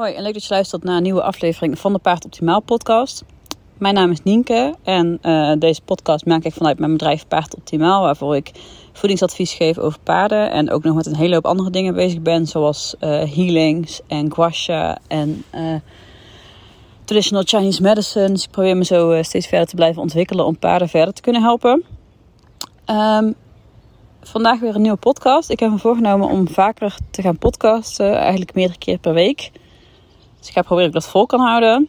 Hoi 0.00 0.14
en 0.14 0.22
leuk 0.22 0.32
dat 0.32 0.44
je 0.44 0.54
luistert 0.54 0.84
naar 0.84 0.96
een 0.96 1.02
nieuwe 1.02 1.22
aflevering 1.22 1.78
van 1.78 1.92
de 1.92 1.98
Paard 1.98 2.24
Optimaal 2.24 2.60
podcast. 2.60 3.24
Mijn 3.78 3.94
naam 3.94 4.10
is 4.10 4.22
Nienke 4.22 4.74
en 4.82 5.18
uh, 5.22 5.52
deze 5.58 5.82
podcast 5.82 6.26
maak 6.26 6.44
ik 6.44 6.52
vanuit 6.52 6.78
mijn 6.78 6.92
bedrijf 6.92 7.28
Paard 7.28 7.56
Optimaal, 7.56 8.02
waarvoor 8.02 8.36
ik 8.36 8.50
voedingsadvies 8.92 9.52
geef 9.52 9.78
over 9.78 9.98
paarden 10.02 10.50
en 10.50 10.70
ook 10.70 10.82
nog 10.82 10.94
met 10.94 11.06
een 11.06 11.16
hele 11.16 11.34
hoop 11.34 11.44
andere 11.44 11.70
dingen 11.70 11.94
bezig 11.94 12.20
ben, 12.20 12.46
zoals 12.46 12.94
uh, 13.00 13.08
healings 13.10 14.00
en 14.06 14.32
guasha 14.34 14.98
en 15.06 15.44
uh, 15.54 15.74
traditional 17.04 17.44
Chinese 17.46 17.82
medicine. 17.82 18.28
Dus 18.28 18.44
ik 18.44 18.50
probeer 18.50 18.76
me 18.76 18.84
zo 18.84 19.22
steeds 19.22 19.46
verder 19.46 19.68
te 19.68 19.74
blijven 19.74 20.02
ontwikkelen 20.02 20.46
om 20.46 20.58
paarden 20.58 20.88
verder 20.88 21.14
te 21.14 21.22
kunnen 21.22 21.42
helpen. 21.42 21.84
Um, 22.86 23.34
vandaag 24.22 24.60
weer 24.60 24.74
een 24.74 24.82
nieuwe 24.82 24.96
podcast. 24.96 25.50
Ik 25.50 25.60
heb 25.60 25.70
me 25.70 25.78
voorgenomen 25.78 26.28
om 26.28 26.48
vaker 26.48 26.96
te 27.10 27.22
gaan 27.22 27.38
podcasten, 27.38 28.16
eigenlijk 28.16 28.54
meerdere 28.54 28.78
keer 28.78 28.98
per 28.98 29.14
week. 29.14 29.50
Dus 30.40 30.48
ik 30.48 30.54
ga 30.54 30.62
proberen 30.62 30.92
dat 30.92 31.02
ik 31.02 31.06
dat 31.06 31.12
vol 31.12 31.26
kan 31.26 31.40
houden. 31.40 31.88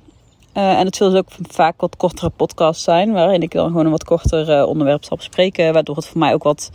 Uh, 0.57 0.79
en 0.79 0.85
het 0.85 0.95
zullen 0.95 1.13
dus 1.13 1.21
ook 1.21 1.47
vaak 1.51 1.81
wat 1.81 1.97
kortere 1.97 2.29
podcasts 2.29 2.83
zijn, 2.83 3.11
waarin 3.11 3.41
ik 3.41 3.51
dan 3.51 3.67
gewoon 3.67 3.85
een 3.85 3.91
wat 3.91 4.03
korter 4.03 4.49
uh, 4.59 4.67
onderwerp 4.67 5.03
zal 5.03 5.17
bespreken. 5.17 5.73
Waardoor 5.73 5.95
het 5.95 6.05
voor 6.07 6.19
mij 6.19 6.33
ook 6.33 6.43
wat 6.43 6.71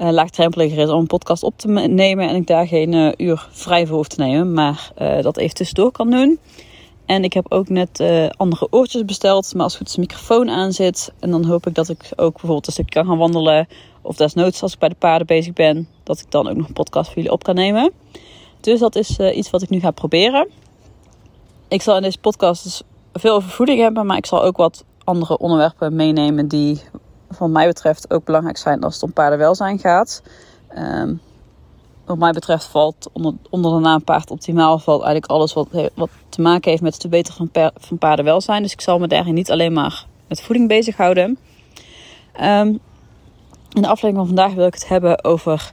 uh, 0.00 0.10
laagdrempeliger 0.10 0.78
is 0.78 0.88
om 0.88 1.00
een 1.00 1.06
podcast 1.06 1.42
op 1.42 1.58
te 1.58 1.68
nemen. 1.68 2.28
En 2.28 2.34
ik 2.34 2.46
daar 2.46 2.66
geen 2.66 3.14
uur 3.22 3.46
vrij 3.50 3.86
voor 3.86 3.96
hoef 3.96 4.08
te 4.08 4.20
nemen, 4.20 4.52
maar 4.52 4.90
dat 5.22 5.36
even 5.36 5.54
tussendoor 5.54 5.92
kan 5.92 6.10
doen. 6.10 6.38
En 7.06 7.24
ik 7.24 7.32
heb 7.32 7.46
ook 7.48 7.68
net 7.68 8.02
andere 8.36 8.66
oortjes 8.70 9.04
besteld, 9.04 9.54
maar 9.54 9.62
als 9.62 9.76
goed 9.76 9.94
de 9.94 10.00
microfoon 10.00 10.50
aan 10.50 10.72
zit. 10.72 11.12
En 11.20 11.30
dan 11.30 11.44
hoop 11.44 11.66
ik 11.66 11.74
dat 11.74 11.88
ik 11.88 12.10
ook 12.16 12.32
bijvoorbeeld 12.32 12.66
een 12.66 12.72
stukje 12.72 13.00
kan 13.00 13.08
gaan 13.08 13.18
wandelen. 13.18 13.68
Of 14.02 14.16
desnoods 14.16 14.62
als 14.62 14.72
ik 14.72 14.78
bij 14.78 14.88
de 14.88 14.94
paarden 14.94 15.26
bezig 15.26 15.52
ben, 15.52 15.88
dat 16.02 16.18
ik 16.18 16.30
dan 16.30 16.48
ook 16.48 16.56
nog 16.56 16.66
een 16.66 16.72
podcast 16.72 17.06
voor 17.06 17.16
jullie 17.16 17.32
op 17.32 17.42
kan 17.42 17.54
nemen. 17.54 17.92
Dus 18.60 18.80
dat 18.80 18.96
is 18.96 19.18
iets 19.18 19.50
wat 19.50 19.62
ik 19.62 19.70
nu 19.70 19.80
ga 19.80 19.90
proberen 19.90 20.48
ik 21.68 21.82
zal 21.82 21.96
in 21.96 22.02
deze 22.02 22.18
podcast 22.18 22.62
dus 22.62 22.82
veel 23.12 23.34
over 23.34 23.50
voeding 23.50 23.80
hebben, 23.80 24.06
maar 24.06 24.16
ik 24.16 24.26
zal 24.26 24.42
ook 24.42 24.56
wat 24.56 24.84
andere 25.04 25.38
onderwerpen 25.38 25.96
meenemen 25.96 26.48
die 26.48 26.82
van 27.30 27.52
mij 27.52 27.66
betreft 27.66 28.10
ook 28.10 28.24
belangrijk 28.24 28.56
zijn 28.56 28.82
als 28.82 28.94
het 28.94 29.02
om 29.02 29.12
paardenwelzijn 29.12 29.78
gaat. 29.78 30.22
Um, 30.78 31.20
wat 32.04 32.18
mij 32.18 32.32
betreft 32.32 32.64
valt 32.64 33.08
onder, 33.12 33.34
onder 33.50 33.72
de 33.72 33.80
naam 33.80 34.04
paard 34.04 34.30
optimaal 34.30 34.78
valt 34.78 35.02
eigenlijk 35.02 35.32
alles 35.32 35.52
wat, 35.52 35.68
wat 35.94 36.10
te 36.28 36.40
maken 36.40 36.70
heeft 36.70 36.82
met 36.82 36.92
het 36.92 37.00
verbeteren 37.00 37.50
van, 37.52 37.70
van 37.76 37.98
paardenwelzijn. 37.98 38.62
Dus 38.62 38.72
ik 38.72 38.80
zal 38.80 38.98
me 38.98 39.06
daarin 39.06 39.34
niet 39.34 39.50
alleen 39.50 39.72
maar 39.72 40.06
met 40.28 40.40
voeding 40.40 40.68
bezighouden. 40.68 41.38
Um, 42.42 42.80
in 43.72 43.82
de 43.82 43.88
aflevering 43.88 44.16
van 44.16 44.26
vandaag 44.26 44.54
wil 44.54 44.66
ik 44.66 44.74
het 44.74 44.88
hebben 44.88 45.24
over 45.24 45.72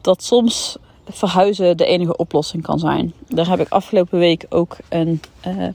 dat 0.00 0.22
soms 0.22 0.76
verhuizen 1.10 1.76
de 1.76 1.84
enige 1.84 2.16
oplossing 2.16 2.62
kan 2.62 2.78
zijn. 2.78 3.12
Daar 3.28 3.48
heb 3.48 3.60
ik 3.60 3.68
afgelopen 3.68 4.18
week 4.18 4.46
ook 4.48 4.76
een 4.88 5.20
uh, 5.46 5.68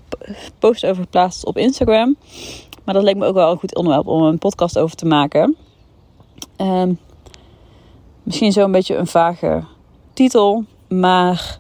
post 0.60 0.86
over 0.86 1.04
geplaatst 1.04 1.46
op 1.46 1.58
Instagram. 1.58 2.16
Maar 2.84 2.94
dat 2.94 3.04
leek 3.04 3.16
me 3.16 3.26
ook 3.26 3.34
wel 3.34 3.52
een 3.52 3.58
goed 3.60 3.76
onderwerp 3.76 4.08
om 4.08 4.24
een 4.24 4.38
podcast 4.38 4.78
over 4.78 4.96
te 4.96 5.06
maken. 5.06 5.56
Um, 6.58 7.00
misschien 8.24 8.52
zo 8.52 8.64
een 8.64 8.72
beetje 8.72 8.96
een 8.96 9.08
vage 9.08 9.64
titel. 10.14 10.64
Maar 10.88 11.60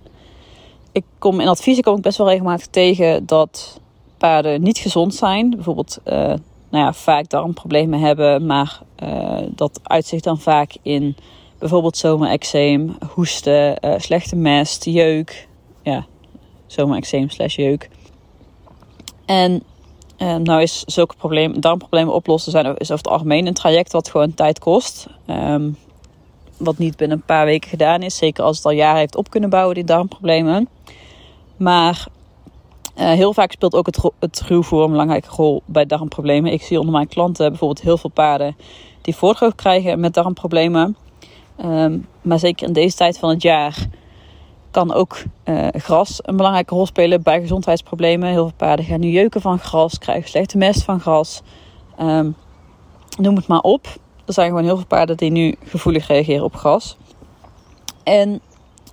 ik 0.91 1.03
kom 1.19 1.39
in 1.39 1.47
adviezen 1.47 1.83
kom 1.83 1.95
ik 1.95 2.01
best 2.01 2.17
wel 2.17 2.29
regelmatig 2.29 2.67
tegen 2.67 3.25
dat 3.25 3.79
paarden 4.17 4.61
niet 4.61 4.77
gezond 4.77 5.15
zijn. 5.15 5.49
Bijvoorbeeld 5.49 5.99
uh, 6.05 6.13
nou 6.69 6.85
ja, 6.85 6.93
vaak 6.93 7.29
darmproblemen 7.29 7.99
hebben. 7.99 8.45
Maar 8.45 8.81
uh, 9.03 9.37
dat 9.49 9.79
uitzicht 9.83 10.23
dan 10.23 10.39
vaak 10.39 10.75
in 10.81 11.15
Bijvoorbeeld 11.63 11.97
zomerexeem, 11.97 12.97
hoesten, 13.13 13.77
uh, 13.85 13.93
slechte 13.97 14.35
mest, 14.35 14.85
jeuk. 14.85 15.47
Ja, 15.81 16.05
zomerexeem 16.65 17.29
slash 17.29 17.55
jeuk. 17.55 17.89
En 19.25 19.63
uh, 20.17 20.35
nou 20.35 20.61
is 20.61 20.83
zulke 20.85 21.15
problemen, 21.15 21.61
darmproblemen 21.61 22.13
oplossen 22.13 22.51
zijn, 22.51 22.65
is 22.65 22.91
over 22.91 23.03
het 23.03 23.07
algemeen 23.07 23.47
een 23.47 23.53
traject 23.53 23.91
wat 23.91 24.09
gewoon 24.09 24.33
tijd 24.33 24.59
kost. 24.59 25.07
Um, 25.27 25.77
wat 26.57 26.77
niet 26.77 26.97
binnen 26.97 27.17
een 27.17 27.23
paar 27.25 27.45
weken 27.45 27.69
gedaan 27.69 28.01
is. 28.01 28.17
Zeker 28.17 28.43
als 28.43 28.57
het 28.57 28.65
al 28.65 28.71
jaren 28.71 28.99
heeft 28.99 29.15
op 29.15 29.29
kunnen 29.29 29.49
bouwen, 29.49 29.75
die 29.75 29.83
darmproblemen. 29.83 30.69
Maar 31.57 32.07
uh, 32.97 33.11
heel 33.11 33.33
vaak 33.33 33.51
speelt 33.51 33.75
ook 33.75 33.85
het, 33.85 33.99
het 34.19 34.41
ruwvoer 34.41 34.83
een 34.83 34.91
belangrijke 34.91 35.29
rol 35.35 35.61
bij 35.65 35.85
darmproblemen. 35.85 36.51
Ik 36.51 36.61
zie 36.61 36.79
onder 36.79 36.93
mijn 36.93 37.07
klanten 37.07 37.49
bijvoorbeeld 37.49 37.81
heel 37.81 37.97
veel 37.97 38.09
paarden 38.09 38.55
die 39.01 39.15
voortgang 39.15 39.55
krijgen 39.55 39.99
met 39.99 40.13
darmproblemen. 40.13 40.95
Um, 41.65 42.07
maar 42.21 42.39
zeker 42.39 42.67
in 42.67 42.73
deze 42.73 42.95
tijd 42.95 43.19
van 43.19 43.29
het 43.29 43.41
jaar 43.41 43.87
kan 44.71 44.93
ook 44.93 45.23
uh, 45.45 45.67
gras 45.71 46.19
een 46.21 46.37
belangrijke 46.37 46.75
rol 46.75 46.85
spelen 46.85 47.21
bij 47.21 47.41
gezondheidsproblemen. 47.41 48.29
Heel 48.29 48.47
veel 48.47 48.57
paarden 48.57 48.85
gaan 48.85 48.99
nu 48.99 49.07
jeuken 49.07 49.41
van 49.41 49.59
gras, 49.59 49.97
krijgen 49.97 50.29
slechte 50.29 50.57
mest 50.57 50.83
van 50.83 50.99
gras. 50.99 51.41
Um, 51.99 52.35
noem 53.17 53.35
het 53.35 53.47
maar 53.47 53.59
op. 53.59 53.85
Er 54.25 54.33
zijn 54.33 54.47
gewoon 54.47 54.63
heel 54.63 54.75
veel 54.75 54.85
paarden 54.85 55.17
die 55.17 55.31
nu 55.31 55.55
gevoelig 55.63 56.07
reageren 56.07 56.43
op 56.43 56.55
gras. 56.55 56.97
En 58.03 58.41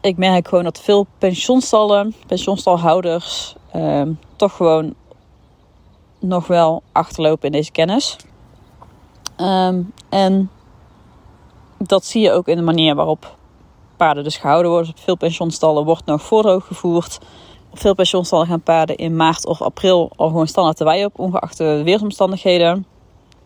ik 0.00 0.16
merk 0.16 0.48
gewoon 0.48 0.64
dat 0.64 0.80
veel 0.80 1.06
pensioenstallen, 1.18 2.14
pensioenstalhouders, 2.26 3.54
um, 3.76 4.18
toch 4.36 4.56
gewoon 4.56 4.94
nog 6.18 6.46
wel 6.46 6.82
achterlopen 6.92 7.46
in 7.46 7.52
deze 7.52 7.72
kennis. 7.72 8.16
En 10.08 10.50
dat 11.86 12.04
zie 12.04 12.22
je 12.22 12.32
ook 12.32 12.48
in 12.48 12.56
de 12.56 12.62
manier 12.62 12.94
waarop 12.94 13.36
paarden 13.96 14.24
dus 14.24 14.36
gehouden 14.36 14.70
worden. 14.70 14.90
Op 14.90 14.98
veel 14.98 15.16
pensionstallen 15.16 15.84
wordt 15.84 16.06
nog 16.06 16.22
voordroog 16.22 16.66
gevoerd. 16.66 17.18
Op 17.70 17.78
veel 17.78 17.94
pensionstallen 17.94 18.46
gaan 18.46 18.62
paarden 18.62 18.96
in 18.96 19.16
maart 19.16 19.46
of 19.46 19.62
april 19.62 20.12
al 20.16 20.28
gewoon 20.28 20.46
standaard 20.46 20.78
de 20.78 20.84
wei 20.84 21.04
op, 21.04 21.18
ongeacht 21.18 21.58
de 21.58 21.82
weersomstandigheden. 21.84 22.86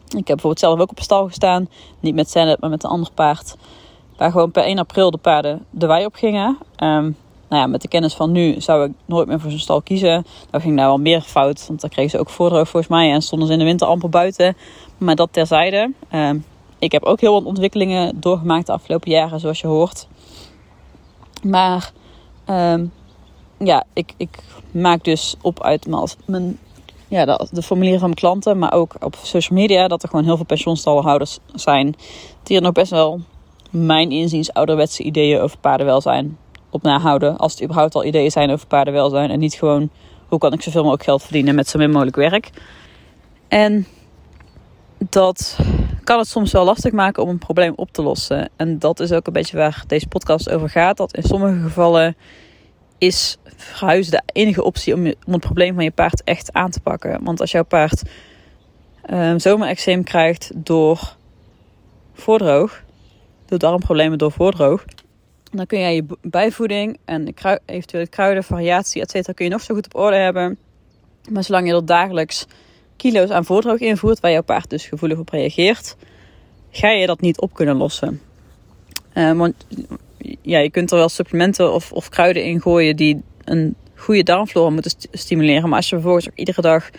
Ik 0.05 0.17
heb 0.17 0.27
bijvoorbeeld 0.27 0.59
zelf 0.59 0.81
ook 0.81 0.91
op 0.91 0.97
een 0.97 1.03
stal 1.03 1.27
gestaan. 1.27 1.69
Niet 2.00 2.15
met 2.15 2.31
Zenit, 2.31 2.61
maar 2.61 2.71
met 2.71 2.84
een 2.84 2.91
ander 2.91 3.11
paard. 3.15 3.56
Waar 4.17 4.31
gewoon 4.31 4.51
per 4.51 4.62
1 4.62 4.78
april 4.78 5.11
de 5.11 5.19
paarden 5.19 5.66
de 5.71 5.87
wei 5.87 6.05
op 6.05 6.15
gingen. 6.15 6.59
Um, 6.83 7.16
nou 7.49 7.62
ja, 7.62 7.66
met 7.66 7.83
de 7.83 7.89
kennis 7.89 8.15
van 8.15 8.33
nu 8.33 8.61
zou 8.61 8.84
ik 8.84 8.93
nooit 9.05 9.28
meer 9.28 9.41
voor 9.41 9.51
zo'n 9.51 9.59
stal 9.59 9.83
kiezen. 9.83 10.27
Nou 10.51 10.62
ging 10.62 10.77
daar 10.77 10.87
wel 10.87 10.99
meer 10.99 11.21
fout, 11.21 11.66
want 11.66 11.81
dan 11.81 11.91
kregen 11.91 12.11
ze 12.11 12.19
ook 12.19 12.31
voordroog 12.31 12.69
volgens 12.69 12.93
mij. 12.93 13.12
En 13.12 13.22
stonden 13.22 13.47
ze 13.47 13.53
in 13.53 13.59
de 13.59 13.65
winter 13.65 13.87
amper 13.87 14.09
buiten. 14.09 14.56
Maar 14.99 15.15
dat 15.15 15.28
terzijde. 15.33 15.93
Um, 16.12 16.45
ik 16.84 16.93
heb 16.93 17.05
ook 17.05 17.21
heel 17.21 17.33
wat 17.33 17.45
ontwikkelingen 17.45 18.21
doorgemaakt 18.21 18.67
de 18.67 18.72
afgelopen 18.72 19.11
jaren, 19.11 19.41
zoals 19.41 19.61
je 19.61 19.67
hoort. 19.67 20.09
Maar 21.43 21.93
um, 22.50 22.93
ja, 23.59 23.84
ik, 23.93 24.15
ik 24.17 24.43
maak 24.71 25.05
dus 25.05 25.37
op 25.41 25.62
uit 25.62 25.87
mijn, 26.27 26.59
ja, 27.09 27.25
de, 27.25 27.49
de 27.50 27.62
formulieren 27.62 28.00
van 28.00 28.09
mijn 28.09 28.21
klanten, 28.21 28.59
maar 28.59 28.72
ook 28.72 28.95
op 29.00 29.17
social 29.22 29.59
media, 29.59 29.89
dat 29.89 30.03
er 30.03 30.09
gewoon 30.09 30.25
heel 30.25 30.37
veel 30.37 30.45
pensioenstallenhouders 30.45 31.39
zijn 31.55 31.95
die 32.43 32.56
er 32.56 32.62
nog 32.62 32.72
best 32.72 32.91
wel, 32.91 33.21
mijn 33.71 34.11
inziens, 34.11 34.53
ouderwetse 34.53 35.03
ideeën 35.03 35.41
over 35.41 35.59
paardenwelzijn 35.59 36.39
op 36.71 36.83
nahouden. 36.83 37.37
Als 37.37 37.53
het 37.53 37.62
überhaupt 37.62 37.95
al 37.95 38.05
ideeën 38.05 38.31
zijn 38.31 38.51
over 38.51 38.66
paardenwelzijn 38.66 39.31
en 39.31 39.39
niet 39.39 39.55
gewoon 39.55 39.91
hoe 40.28 40.39
kan 40.39 40.53
ik 40.53 40.62
zoveel 40.62 40.81
mogelijk 40.81 41.05
geld 41.05 41.22
verdienen 41.22 41.55
met 41.55 41.69
zo 41.69 41.78
min 41.78 41.91
mogelijk 41.91 42.16
werk. 42.16 42.51
En 43.49 43.87
dat 44.99 45.59
kan 46.05 46.19
het 46.19 46.28
soms 46.28 46.53
wel 46.53 46.65
lastig 46.65 46.93
maken 46.93 47.22
om 47.22 47.28
een 47.28 47.38
probleem 47.38 47.72
op 47.77 47.93
te 47.93 48.03
lossen. 48.03 48.49
En 48.56 48.78
dat 48.78 49.00
is 49.00 49.12
ook 49.12 49.27
een 49.27 49.32
beetje 49.32 49.56
waar 49.56 49.84
deze 49.87 50.09
podcast 50.09 50.50
over 50.50 50.69
gaat. 50.69 50.97
Dat 50.97 51.16
in 51.16 51.22
sommige 51.22 51.60
gevallen 51.60 52.16
is 52.99 53.37
verhuizen 53.56 54.12
de 54.12 54.22
enige 54.33 54.65
optie 54.65 54.94
om, 54.94 55.06
om 55.06 55.33
het 55.33 55.41
probleem 55.41 55.75
van 55.75 55.84
je 55.84 55.91
paard 55.91 56.22
echt 56.25 56.53
aan 56.53 56.71
te 56.71 56.81
pakken. 56.81 57.25
Want 57.25 57.41
als 57.41 57.50
jouw 57.50 57.65
paard 57.65 58.03
um, 59.10 59.38
zomerexeem 59.38 60.04
krijgt 60.04 60.50
door 60.54 61.16
voordroog, 62.12 62.83
door 63.47 63.59
darmproblemen 63.59 64.19
door 64.19 64.33
voordroog, 64.33 64.84
dan 65.50 65.66
kun 65.66 65.78
jij 65.78 65.94
je 65.94 66.06
bijvoeding 66.22 66.99
en 67.04 67.34
eventueel 67.66 68.09
kruiden, 68.09 68.44
variatie, 68.44 69.06
etc. 69.06 69.34
kun 69.34 69.44
je 69.44 69.50
nog 69.50 69.60
zo 69.62 69.75
goed 69.75 69.87
op 69.87 69.97
orde 69.97 70.16
hebben. 70.16 70.59
Maar 71.30 71.45
zolang 71.45 71.66
je 71.66 71.74
er 71.74 71.86
dagelijks 71.86 72.47
kilo's 72.96 73.30
aan 73.30 73.44
voordroog 73.44 73.78
invoert, 73.78 74.20
waar 74.20 74.30
jouw 74.30 74.42
paard 74.42 74.70
dus 74.70 74.86
gevoelig 74.86 75.18
op 75.18 75.28
reageert, 75.28 75.96
ga 76.70 76.91
je 76.91 77.06
dat 77.06 77.20
niet 77.20 77.41
op 77.41 77.54
kunnen 77.54 77.76
lossen. 77.76 78.20
Uh, 79.14 79.32
want 79.32 79.54
ja, 80.42 80.58
je 80.58 80.70
kunt 80.70 80.91
er 80.91 80.96
wel 80.96 81.08
supplementen 81.08 81.72
of, 81.72 81.92
of 81.92 82.08
kruiden 82.08 82.44
in 82.44 82.60
gooien 82.60 82.96
die 82.96 83.22
een 83.44 83.74
goede 83.94 84.22
darmflora 84.22 84.70
moeten 84.70 84.92
stimuleren. 85.12 85.68
Maar 85.68 85.76
als 85.76 85.88
je 85.88 85.94
vervolgens 85.94 86.28
ook 86.28 86.36
iedere 86.36 86.60
dag 86.60 86.91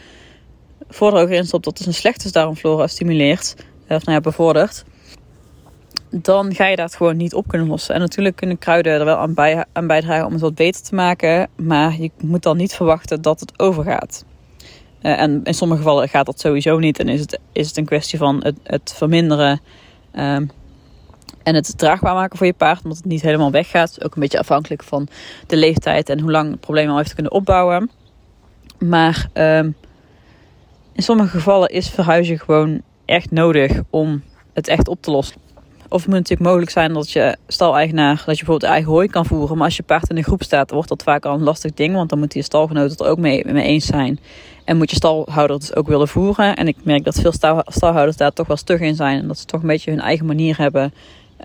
voordroog 0.90 1.30
erin 1.30 1.46
stopt 1.46 1.64
dat 1.64 1.78
dus 1.78 1.86
een 1.86 1.94
slechte 1.94 2.32
darmflora 2.32 2.88
stimuleert, 2.88 3.56
of 3.88 4.06
nou 4.06 4.12
ja, 4.12 4.22
bevordert, 4.22 4.86
dan 6.10 6.54
ga 6.54 6.66
je 6.68 6.76
dat 6.76 6.96
gewoon 6.96 7.18
niet 7.18 7.34
op 7.34 7.48
kunnen 7.48 7.68
lossen. 7.68 7.96
En 7.96 8.02
natuurlijk 8.02 8.36
kunnen 8.36 8.58
kruiden 8.58 8.94
er 8.94 9.06
wel 9.06 9.18
aan 9.74 9.88
bijdragen 9.88 10.26
om 10.26 10.32
het 10.32 10.42
wat 10.42 10.56
beter 10.56 10.82
te 10.82 10.96
maken, 10.96 11.50
maar 11.56 12.02
je 12.02 12.12
moet 12.22 12.44
dan 12.44 12.58
niet 12.58 12.74
verwachten 12.74 13.22
dat 13.22 13.40
het 13.40 13.60
overgaat. 13.60 14.26
Uh, 15.06 15.22
en 15.22 15.44
in 15.44 15.54
sommige 15.54 15.82
gevallen 15.82 16.10
gaat 16.10 16.26
dat 16.26 16.40
sowieso 16.40 16.80
niet. 16.80 17.00
En 17.00 17.08
is 17.08 17.20
het, 17.20 17.40
is 17.52 17.68
het 17.68 17.78
een 17.78 17.86
kwestie 17.86 18.18
van 18.20 18.44
het, 18.44 18.56
het 18.64 18.94
verminderen. 18.96 19.62
Uh, 20.14 20.36
En 21.44 21.56
het 21.56 21.78
draagbaar 21.78 22.14
maken 22.14 22.38
voor 22.38 22.48
je 22.48 22.54
paard, 22.54 22.84
omdat 22.84 22.98
het 22.98 23.06
niet 23.06 23.22
helemaal 23.22 23.52
weggaat. 23.52 24.04
Ook 24.04 24.16
een 24.16 24.22
beetje 24.22 24.40
afhankelijk 24.40 24.84
van 24.84 25.08
de 25.48 25.56
leeftijd 25.56 26.10
en 26.10 26.20
hoe 26.20 26.32
lang 26.32 26.52
het 26.52 26.60
probleem 26.60 26.90
al 26.90 26.98
heeft 26.98 27.14
kunnen 27.14 27.32
opbouwen. 27.32 27.90
Maar 28.80 29.30
ehm, 29.34 29.72
in 30.94 31.04
sommige 31.04 31.30
gevallen 31.30 31.70
is 31.70 31.90
verhuizen 31.90 32.40
gewoon 32.40 32.82
echt 33.06 33.32
nodig 33.32 33.82
om 33.90 34.24
het 34.54 34.68
echt 34.68 34.88
op 34.88 35.02
te 35.02 35.12
lossen. 35.12 35.38
Of 35.90 36.02
het 36.02 36.10
moet 36.10 36.20
natuurlijk 36.20 36.50
mogelijk 36.50 36.72
zijn 36.72 36.94
dat 36.94 37.12
je 37.12 37.38
staleigenaar, 37.48 38.16
dat 38.16 38.38
je 38.38 38.46
bijvoorbeeld 38.46 38.72
eigen 38.72 38.92
hooi 38.92 39.08
kan 39.08 39.26
voeren. 39.26 39.58
Maar 39.58 39.66
als 39.66 39.78
je 39.78 39.84
paard 39.84 40.10
in 40.10 40.18
een 40.18 40.24
groep 40.24 40.44
staat, 40.44 40.72
wordt 40.72 40.90
dat 40.90 41.04
vaak 41.04 41.26
al 41.26 41.34
een 41.34 41.44
lastig 41.44 41.74
ding. 41.74 41.96
Want 41.96 42.10
dan 42.10 42.20
moet 42.20 42.34
je 42.34 42.42
stalgenoot 42.42 42.90
het 42.90 43.00
er 43.00 43.08
ook 43.08 43.18
mee, 43.18 43.46
mee 43.46 43.66
eens 43.66 43.86
zijn. 43.86 44.20
En 44.66 44.78
moet 44.78 44.90
je 44.90 44.96
stalhouder 44.96 45.60
dus 45.60 45.76
ook 45.76 45.88
willen 45.88 46.08
voeren. 46.08 46.56
En 46.56 46.68
ik 46.68 46.76
merk 46.84 47.04
dat 47.04 47.20
veel 47.20 47.34
stalhouders 47.66 48.18
daar 48.18 48.34
toch 48.34 48.48
wel 48.48 48.58
stug 48.58 48.80
in 48.80 48.96
zijn. 48.96 49.20
En 49.20 49.28
dat 49.28 49.40
ze 49.40 49.46
toch 49.46 49.62
een 49.62 49.68
beetje 49.68 49.92
hun 49.92 50.00
eigen 50.00 50.26
manier 50.26 50.58
hebben. 50.58 50.94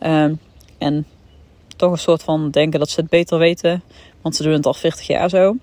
Um, 0.07 0.41
en 0.79 1.07
toch 1.77 1.91
een 1.93 1.99
soort 1.99 2.23
van 2.23 2.51
denken 2.51 2.79
dat 2.79 2.91
ze 2.91 3.01
het 3.01 3.11
beter 3.11 3.39
weten. 3.39 3.83
Want 4.23 4.37
ze 4.37 4.43
doen 4.43 4.53
het 4.53 4.67
al 4.67 4.75
40 4.75 5.07
jaar 5.07 5.29
zo. 5.29 5.57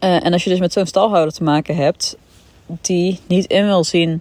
Uh, 0.00 0.24
en 0.24 0.32
als 0.32 0.44
je 0.44 0.50
dus 0.50 0.58
met 0.58 0.72
zo'n 0.72 0.86
stalhouder 0.86 1.34
te 1.34 1.42
maken 1.42 1.76
hebt, 1.76 2.16
die 2.80 3.20
niet 3.26 3.46
in 3.46 3.64
wil 3.64 3.84
zien 3.84 4.20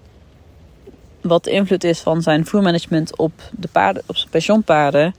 wat 1.22 1.44
de 1.44 1.52
invloed 1.52 1.84
is 1.84 2.00
van 2.00 2.22
zijn 2.22 2.46
voermanagement 2.46 3.18
op, 3.18 3.32
de 3.52 3.68
paarden, 3.68 4.04
op 4.06 4.16
zijn 4.16 4.30
pensioenpaarden, 4.30 5.16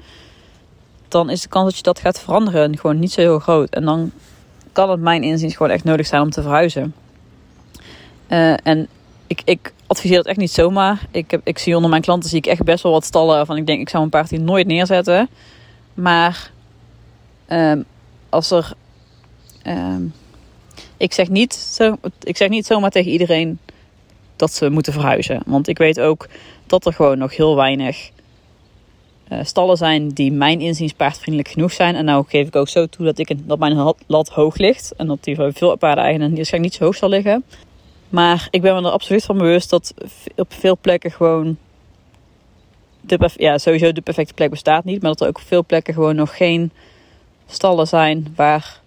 dan 1.08 1.30
is 1.30 1.42
de 1.42 1.48
kans 1.48 1.64
dat 1.64 1.76
je 1.76 1.82
dat 1.82 2.00
gaat 2.00 2.20
veranderen 2.20 2.78
gewoon 2.78 2.98
niet 2.98 3.12
zo 3.12 3.20
heel 3.20 3.38
groot. 3.38 3.70
En 3.70 3.84
dan 3.84 4.12
kan 4.72 4.90
het 4.90 5.00
mijn 5.00 5.22
inziens 5.22 5.56
gewoon 5.56 5.72
echt 5.72 5.84
nodig 5.84 6.06
zijn 6.06 6.22
om 6.22 6.30
te 6.30 6.42
verhuizen. 6.42 6.94
Uh, 8.28 8.66
en 8.66 8.88
ik, 9.26 9.42
ik 9.44 9.72
adviseer 9.86 10.16
dat 10.16 10.26
echt 10.26 10.38
niet 10.38 10.52
zomaar. 10.52 11.06
Ik, 11.10 11.30
heb, 11.30 11.40
ik 11.44 11.58
zie 11.58 11.74
onder 11.74 11.90
mijn 11.90 12.02
klanten 12.02 12.30
zie 12.30 12.38
ik 12.38 12.46
echt 12.46 12.62
best 12.62 12.82
wel 12.82 12.92
wat 12.92 13.04
stallen 13.04 13.46
van 13.46 13.56
ik 13.56 13.66
denk 13.66 13.80
ik 13.80 13.88
zou 13.88 14.02
een 14.02 14.10
paard 14.10 14.30
hier 14.30 14.40
nooit 14.40 14.66
neerzetten. 14.66 15.28
Maar 15.94 16.50
um, 17.48 17.84
als 18.28 18.50
er 18.50 18.72
um, 19.66 20.12
ik 21.00 21.12
zeg, 21.12 21.28
niet 21.28 21.54
zo, 21.54 21.96
ik 22.22 22.36
zeg 22.36 22.48
niet 22.48 22.66
zomaar 22.66 22.90
tegen 22.90 23.10
iedereen 23.10 23.58
dat 24.36 24.52
ze 24.52 24.70
moeten 24.70 24.92
verhuizen. 24.92 25.42
Want 25.46 25.68
ik 25.68 25.78
weet 25.78 26.00
ook 26.00 26.28
dat 26.66 26.86
er 26.86 26.92
gewoon 26.92 27.18
nog 27.18 27.36
heel 27.36 27.56
weinig 27.56 28.10
stallen 29.42 29.76
zijn 29.76 30.08
die 30.08 30.32
mijn 30.32 30.60
inziens 30.60 30.92
paardvriendelijk 30.92 31.48
genoeg 31.48 31.72
zijn. 31.72 31.94
En 31.94 32.04
nou 32.04 32.24
geef 32.28 32.46
ik 32.46 32.56
ook 32.56 32.68
zo 32.68 32.86
toe 32.86 33.04
dat, 33.04 33.18
ik, 33.18 33.48
dat 33.48 33.58
mijn 33.58 33.94
lat 34.06 34.28
hoog 34.28 34.56
ligt. 34.56 34.92
En 34.96 35.06
dat 35.06 35.24
die 35.24 35.36
voor 35.36 35.52
veel 35.52 35.76
paarden 35.76 36.04
waarschijnlijk 36.04 36.62
niet 36.62 36.74
zo 36.74 36.84
hoog 36.84 36.96
zal 36.96 37.08
liggen. 37.08 37.44
Maar 38.08 38.48
ik 38.50 38.62
ben 38.62 38.74
me 38.74 38.80
er 38.80 38.90
absoluut 38.90 39.24
van 39.24 39.38
bewust 39.38 39.70
dat 39.70 39.94
op 40.36 40.52
veel 40.52 40.78
plekken 40.80 41.10
gewoon... 41.10 41.56
De, 43.00 43.30
ja, 43.36 43.58
sowieso 43.58 43.92
de 43.92 44.00
perfecte 44.00 44.34
plek 44.34 44.50
bestaat 44.50 44.84
niet. 44.84 45.02
Maar 45.02 45.10
dat 45.10 45.20
er 45.20 45.28
ook 45.28 45.38
op 45.38 45.46
veel 45.46 45.64
plekken 45.64 45.94
gewoon 45.94 46.16
nog 46.16 46.36
geen 46.36 46.72
stallen 47.46 47.86
zijn 47.86 48.32
waar 48.36 48.80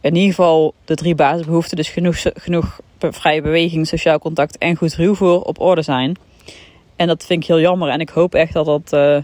in 0.00 0.14
ieder 0.14 0.34
geval 0.34 0.74
de 0.84 0.94
drie 0.94 1.14
basisbehoeften, 1.14 1.76
dus 1.76 1.88
genoeg, 1.88 2.22
genoeg 2.34 2.80
vrije 2.98 3.42
beweging, 3.42 3.86
sociaal 3.86 4.18
contact 4.18 4.58
en 4.58 4.76
goed 4.76 4.94
ruwvoer 4.94 5.42
op 5.42 5.60
orde 5.60 5.82
zijn. 5.82 6.16
En 6.96 7.06
dat 7.06 7.24
vind 7.24 7.42
ik 7.42 7.48
heel 7.48 7.60
jammer. 7.60 7.88
En 7.88 8.00
ik 8.00 8.08
hoop 8.08 8.34
echt 8.34 8.52
dat 8.52 8.66
dat 8.66 8.92
uh, 8.92 9.22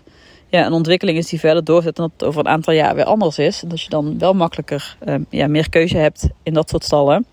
ja, 0.54 0.66
een 0.66 0.72
ontwikkeling 0.72 1.18
is 1.18 1.28
die 1.28 1.38
verder 1.38 1.64
doorzet 1.64 1.98
en 1.98 2.02
dat 2.02 2.12
het 2.12 2.24
over 2.24 2.40
een 2.40 2.48
aantal 2.48 2.74
jaar 2.74 2.94
weer 2.94 3.04
anders 3.04 3.38
is. 3.38 3.62
En 3.62 3.68
dat 3.68 3.82
je 3.82 3.88
dan 3.88 4.18
wel 4.18 4.34
makkelijker 4.34 4.96
uh, 5.04 5.14
ja, 5.28 5.46
meer 5.46 5.70
keuze 5.70 5.96
hebt 5.96 6.28
in 6.42 6.54
dat 6.54 6.70
soort 6.70 6.84
stallen. 6.84 7.26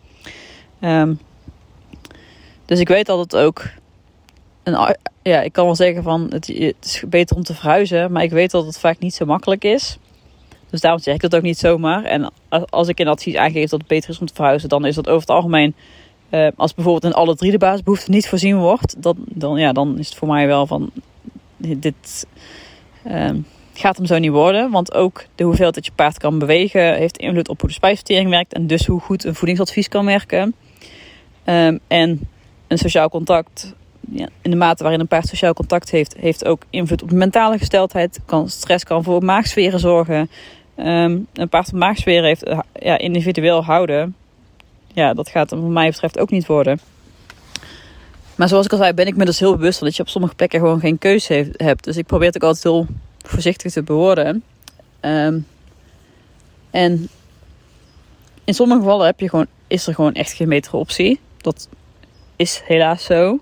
Um, 0.81 1.19
dus 2.65 2.79
ik 2.79 2.87
weet 2.87 3.05
dat 3.05 3.19
het 3.19 3.35
ook. 3.35 3.63
Een, 4.63 4.95
ja, 5.21 5.41
ik 5.41 5.53
kan 5.53 5.65
wel 5.65 5.75
zeggen 5.75 6.03
van 6.03 6.27
het, 6.29 6.49
is 6.49 7.03
beter 7.07 7.35
om 7.35 7.43
te 7.43 7.53
verhuizen, 7.53 8.11
maar 8.11 8.23
ik 8.23 8.31
weet 8.31 8.51
dat 8.51 8.65
het 8.65 8.79
vaak 8.79 8.99
niet 8.99 9.13
zo 9.13 9.25
makkelijk 9.25 9.63
is. 9.63 9.97
Dus 10.69 10.81
daarom 10.81 11.01
zeg 11.01 11.13
ik 11.13 11.21
dat 11.21 11.35
ook 11.35 11.41
niet 11.41 11.57
zomaar. 11.57 12.03
En 12.03 12.31
als 12.69 12.87
ik 12.87 12.99
een 12.99 13.07
advies 13.07 13.35
aangeef 13.35 13.69
dat 13.69 13.79
het 13.79 13.87
beter 13.87 14.09
is 14.09 14.19
om 14.19 14.25
te 14.25 14.33
verhuizen, 14.33 14.69
dan 14.69 14.85
is 14.85 14.95
dat 14.95 15.07
over 15.07 15.21
het 15.21 15.29
algemeen. 15.29 15.75
Uh, 16.29 16.47
als 16.55 16.73
bijvoorbeeld 16.73 17.13
in 17.13 17.19
alle 17.19 17.35
drie 17.35 17.51
de 17.51 17.57
basisbehoeften 17.57 18.11
niet 18.11 18.29
voorzien 18.29 18.57
wordt, 18.57 18.95
dan, 19.01 19.15
dan, 19.27 19.57
ja, 19.57 19.71
dan 19.71 19.99
is 19.99 20.09
het 20.09 20.17
voor 20.17 20.27
mij 20.27 20.47
wel 20.47 20.67
van. 20.67 20.91
Dit 21.57 22.25
uh, 23.07 23.29
gaat 23.73 23.97
hem 23.97 24.05
zo 24.05 24.17
niet 24.17 24.31
worden. 24.31 24.71
Want 24.71 24.93
ook 24.93 25.23
de 25.35 25.43
hoeveelheid 25.43 25.75
dat 25.75 25.85
je 25.85 25.91
paard 25.95 26.17
kan 26.17 26.39
bewegen 26.39 26.95
heeft 26.95 27.17
invloed 27.17 27.49
op 27.49 27.59
hoe 27.59 27.69
de 27.69 27.75
spijsvertering 27.75 28.29
werkt. 28.29 28.53
En 28.53 28.67
dus 28.67 28.85
hoe 28.85 28.99
goed 28.99 29.23
een 29.23 29.35
voedingsadvies 29.35 29.87
kan 29.87 30.05
werken. 30.05 30.55
Um, 31.45 31.79
en 31.87 32.27
een 32.67 32.77
sociaal 32.77 33.09
contact 33.09 33.73
ja, 34.09 34.27
in 34.41 34.51
de 34.51 34.57
mate 34.57 34.83
waarin 34.83 35.01
een 35.01 35.07
paard 35.07 35.27
sociaal 35.27 35.53
contact 35.53 35.91
heeft, 35.91 36.15
heeft 36.17 36.45
ook 36.45 36.63
invloed 36.69 37.03
op 37.03 37.11
mentale 37.11 37.57
gesteldheid. 37.57 38.19
Kan, 38.25 38.49
stress 38.49 38.83
kan 38.83 39.03
voor 39.03 39.23
maagsferen 39.23 39.79
zorgen. 39.79 40.29
Um, 40.75 41.27
een 41.33 41.49
paard 41.49 41.69
van 41.69 41.79
maagsfeer 41.79 42.23
heeft 42.23 42.43
eh, 42.43 42.59
ja, 42.73 42.97
individueel 42.97 43.63
houden. 43.63 44.15
Ja, 44.93 45.13
dat 45.13 45.29
gaat 45.29 45.51
er 45.51 45.61
wat 45.61 45.69
mij 45.69 45.89
betreft 45.89 46.19
ook 46.19 46.29
niet 46.29 46.45
worden. 46.45 46.79
Maar 48.41 48.49
zoals 48.49 48.65
ik 48.65 48.71
al 48.71 48.77
zei, 48.77 48.93
ben 48.93 49.07
ik 49.07 49.15
me 49.15 49.25
dus 49.25 49.39
heel 49.39 49.55
bewust 49.55 49.77
van 49.77 49.87
dat 49.87 49.95
je 49.95 50.01
op 50.01 50.09
sommige 50.09 50.35
plekken 50.35 50.59
gewoon 50.59 50.79
geen 50.79 50.97
keuze 50.97 51.51
hebt. 51.55 51.83
Dus 51.83 51.97
ik 51.97 52.05
probeer 52.05 52.27
het 52.27 52.35
ook 52.35 52.43
altijd 52.43 52.63
heel 52.63 52.87
voorzichtig 53.25 53.71
te 53.71 53.83
bewoorden. 53.83 54.43
Um, 55.01 55.47
en 56.69 57.09
in 58.43 58.53
sommige 58.53 58.79
gevallen 58.79 59.05
heb 59.05 59.19
je 59.19 59.29
gewoon, 59.29 59.45
is 59.67 59.87
er 59.87 59.95
gewoon 59.95 60.13
echt 60.13 60.33
geen 60.33 60.49
betere 60.49 60.77
optie. 60.77 61.19
Dat 61.37 61.67
is 62.35 62.61
helaas 62.65 63.03
zo. 63.03 63.39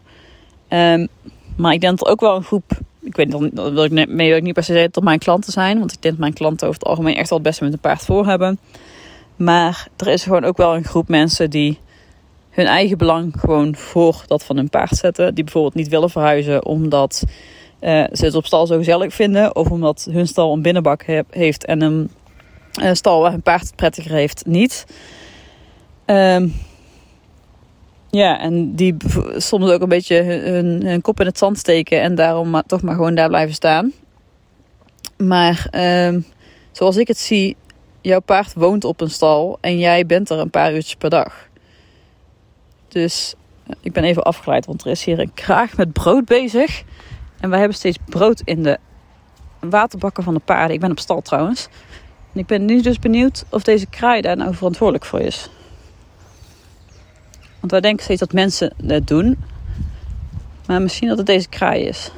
Um, 0.69 1.07
maar 1.55 1.73
ik 1.73 1.81
denk 1.81 1.97
dat 1.97 2.07
er 2.07 2.13
ook 2.13 2.21
wel 2.21 2.35
een 2.35 2.43
groep 2.43 2.71
ik 3.01 3.15
weet 3.15 3.39
niet, 3.39 3.55
dat 3.55 3.71
wil 3.71 3.83
ik 3.83 4.07
mee 4.07 4.41
niet 4.41 4.53
per 4.53 4.63
se 4.63 4.73
zeggen 4.73 4.91
dat 4.91 5.03
mijn 5.03 5.19
klanten 5.19 5.51
zijn. 5.51 5.79
Want 5.79 5.91
ik 5.91 6.01
denk 6.01 6.13
dat 6.13 6.23
mijn 6.23 6.33
klanten 6.33 6.67
over 6.67 6.79
het 6.79 6.89
algemeen 6.89 7.15
echt 7.15 7.29
wel 7.29 7.37
het 7.37 7.47
beste 7.47 7.63
met 7.63 7.73
een 7.73 7.79
paard 7.79 8.05
voor 8.05 8.25
hebben. 8.25 8.59
Maar 9.35 9.87
er 9.97 10.07
is 10.07 10.23
gewoon 10.23 10.45
ook 10.45 10.57
wel 10.57 10.75
een 10.75 10.83
groep 10.83 11.07
mensen 11.07 11.49
die 11.49 11.79
hun 12.59 12.67
eigen 12.67 12.97
belang 12.97 13.33
gewoon 13.39 13.75
voor 13.75 14.23
dat 14.27 14.43
van 14.43 14.55
hun 14.55 14.69
paard 14.69 14.95
zetten. 14.97 15.35
Die 15.35 15.43
bijvoorbeeld 15.43 15.75
niet 15.75 15.87
willen 15.87 16.09
verhuizen 16.09 16.65
omdat 16.65 17.23
uh, 17.81 18.03
ze 18.11 18.25
het 18.25 18.35
op 18.35 18.45
stal 18.45 18.67
zo 18.67 18.77
gezellig 18.77 19.13
vinden. 19.13 19.55
Of 19.55 19.69
omdat 19.71 20.07
hun 20.11 20.27
stal 20.27 20.53
een 20.53 20.61
binnenbak 20.61 21.03
heeft 21.29 21.65
en 21.65 21.81
een 21.81 22.09
uh, 22.81 22.93
stal 22.93 23.21
waar 23.21 23.31
hun 23.31 23.41
paard 23.41 23.75
prettiger 23.75 24.11
heeft 24.11 24.45
niet. 24.45 24.85
Um, 26.05 26.53
ja, 28.09 28.39
en 28.39 28.75
die 28.75 28.95
soms 29.37 29.71
ook 29.71 29.81
een 29.81 29.89
beetje 29.89 30.23
hun, 30.23 31.01
kop 31.01 31.19
in 31.19 31.25
het 31.25 31.37
zand 31.37 31.57
steken 31.57 32.01
en 32.01 32.15
daarom 32.15 32.49
maar, 32.49 32.63
toch 32.63 32.81
maar 32.81 32.95
gewoon 32.95 33.15
daar 33.15 33.27
blijven 33.27 33.55
staan. 33.55 33.91
Maar 35.17 35.67
um, 36.07 36.25
zoals 36.71 36.97
ik 36.97 37.07
het 37.07 37.17
zie, 37.17 37.55
jouw 38.01 38.19
paard 38.19 38.53
woont 38.53 38.83
op 38.83 39.01
een 39.01 39.09
stal 39.09 39.57
en 39.61 39.77
jij 39.77 40.05
bent 40.05 40.29
er 40.29 40.39
een 40.39 40.49
paar 40.49 40.73
uurtjes 40.73 40.95
per 40.95 41.09
dag. 41.09 41.48
Dus 42.89 43.33
eh, 43.67 43.75
ik 43.81 43.91
ben 43.91 44.03
even 44.03 44.23
afgeleid, 44.23 44.65
want 44.65 44.83
er 44.83 44.91
is 44.91 45.03
hier 45.03 45.19
een 45.19 45.33
kraag 45.33 45.77
met 45.77 45.93
brood 45.93 46.25
bezig. 46.25 46.83
En 47.39 47.49
wij 47.49 47.59
hebben 47.59 47.77
steeds 47.77 47.97
brood 48.05 48.41
in 48.43 48.63
de 48.63 48.77
waterbakken 49.59 50.23
van 50.23 50.33
de 50.33 50.39
paarden. 50.39 50.73
Ik 50.73 50.79
ben 50.79 50.91
op 50.91 50.99
stal 50.99 51.21
trouwens. 51.21 51.67
En 52.33 52.39
ik 52.39 52.45
ben 52.45 52.65
nu 52.65 52.81
dus 52.81 52.99
benieuwd 52.99 53.45
of 53.49 53.63
deze 53.63 53.85
kraai 53.85 54.21
daar 54.21 54.37
nou 54.37 54.55
verantwoordelijk 54.55 55.05
voor 55.05 55.19
is. 55.19 55.49
Want 57.59 57.71
wij 57.71 57.81
denken 57.81 58.03
steeds 58.03 58.19
dat 58.19 58.33
mensen 58.33 58.73
het 58.85 59.07
doen. 59.07 59.37
Maar 60.65 60.81
misschien 60.81 61.07
dat 61.07 61.17
het 61.17 61.27
deze 61.27 61.49
kraai 61.49 61.83
is. 61.83 62.11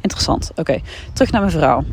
Interessant. 0.00 0.50
Oké, 0.54 0.80
terug 1.12 1.30
naar 1.30 1.40
mijn 1.40 1.52
verhaal. 1.52 1.84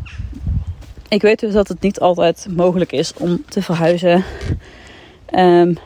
Ik 1.08 1.22
weet 1.22 1.40
dus 1.40 1.52
dat 1.52 1.68
het 1.68 1.80
niet 1.80 2.00
altijd 2.00 2.46
mogelijk 2.50 2.92
is 2.92 3.12
om 3.14 3.44
te 3.48 3.62
verhuizen. 3.62 4.24
Um, 5.34 5.76